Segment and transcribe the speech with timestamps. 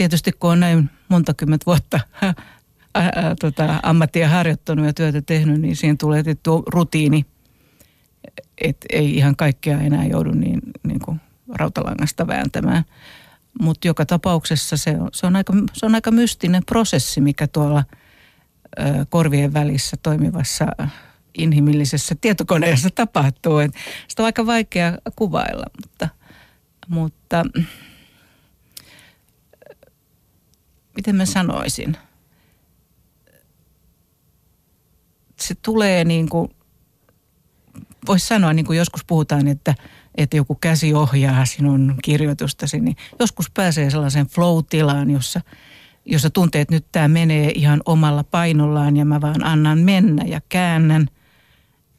[0.00, 2.34] tietysti kun on näin monta kymmentä vuotta ää,
[3.14, 7.26] ää, tota, ammattia harjoittanut ja työtä tehnyt, niin siihen tulee tietty rutiini,
[8.58, 11.20] että ei ihan kaikkea enää joudu niin, niin kuin
[11.54, 12.84] rautalangasta vääntämään.
[13.60, 17.84] Mutta joka tapauksessa se on, se, on aika, se on aika mystinen prosessi, mikä tuolla
[18.76, 20.66] ää, korvien välissä toimivassa
[21.38, 23.58] inhimillisessä tietokoneessa tapahtuu.
[23.58, 23.72] Et
[24.08, 26.08] sitä on aika vaikea kuvailla, mutta,
[26.88, 27.44] mutta
[30.96, 31.96] miten mä sanoisin?
[35.40, 36.50] Se tulee niin kuin,
[38.06, 39.74] voisi sanoa niin kuin joskus puhutaan, että,
[40.14, 45.40] että joku käsi ohjaa sinun kirjoitustasi, niin joskus pääsee sellaiseen flow-tilaan, jossa,
[46.04, 50.40] jossa tuntee, että nyt tämä menee ihan omalla painollaan ja mä vaan annan mennä ja
[50.48, 51.06] käännän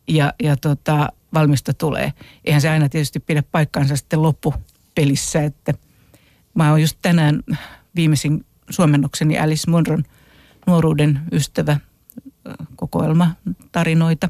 [0.08, 2.14] ja, ja tota, valmista tulee.
[2.46, 5.74] Eihän se aina tietysti pidä paikkaansa sitten loppupelissä, että
[6.54, 7.44] mä oon just tänään
[7.96, 10.04] viimeisin suomennokseni Alice Munron
[10.68, 11.78] nuoruuden ystävä
[12.76, 13.36] kokoelma
[13.72, 14.30] tarinoita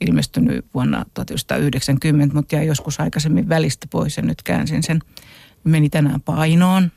[0.00, 5.00] ilmestynyt vuonna 1990, mutta jäi joskus aikaisemmin välistä pois ja nyt käänsin sen.
[5.64, 6.92] Meni tänään painoon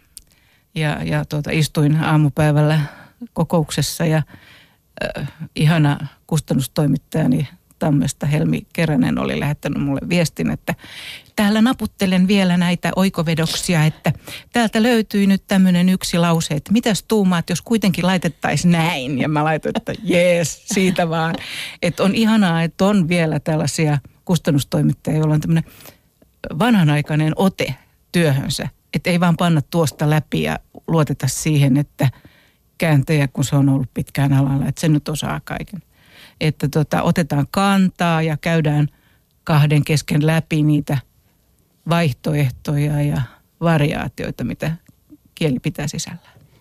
[0.76, 2.80] ja, ja tuota, istuin aamupäivällä
[3.34, 4.22] kokouksessa ja
[5.18, 7.48] äh, ihana kustannustoimittajani
[7.80, 10.76] Tammesta Helmi Keränen oli lähettänyt mulle viestin, että
[11.36, 14.14] täällä naputtelen vielä näitä oikovedoksia, että
[14.54, 19.20] täältä löytyi nyt tämmöinen yksi lause, että mitäs tuumaat, jos kuitenkin laitettaisiin näin.
[19.20, 21.36] Ja mä laitoin, että jees, siitä vaan.
[21.82, 25.72] Että on ihanaa, että on vielä tällaisia kustannustoimittajia, joilla on tämmöinen
[26.60, 27.76] vanhanaikainen ote
[28.12, 28.70] työhönsä.
[28.94, 32.10] Että ei vaan panna tuosta läpi ja luoteta siihen, että
[32.78, 35.82] kääntäjä, kun se on ollut pitkään alalla, että se nyt osaa kaiken
[36.42, 38.88] että tota, otetaan kantaa ja käydään
[39.44, 40.98] kahden kesken läpi niitä
[41.90, 43.22] vaihtoehtoja ja
[43.62, 44.72] variaatioita, mitä
[45.36, 46.36] kieli pitää sisällään.